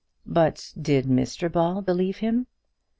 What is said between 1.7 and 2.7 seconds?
believe him?"